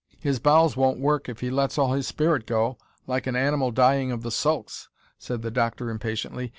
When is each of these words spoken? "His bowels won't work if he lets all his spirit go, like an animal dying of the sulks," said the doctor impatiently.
"His 0.19 0.39
bowels 0.39 0.75
won't 0.75 0.97
work 0.99 1.29
if 1.29 1.41
he 1.41 1.51
lets 1.51 1.77
all 1.77 1.93
his 1.93 2.07
spirit 2.07 2.47
go, 2.47 2.79
like 3.05 3.27
an 3.27 3.35
animal 3.35 3.69
dying 3.69 4.11
of 4.11 4.23
the 4.23 4.31
sulks," 4.31 4.89
said 5.19 5.43
the 5.43 5.51
doctor 5.51 5.91
impatiently. 5.91 6.49